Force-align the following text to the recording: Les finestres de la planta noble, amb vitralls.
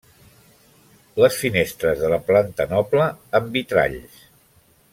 Les 1.23 1.35
finestres 1.41 2.01
de 2.05 2.09
la 2.13 2.19
planta 2.31 2.67
noble, 2.73 3.07
amb 3.41 3.55
vitralls. 3.59 4.25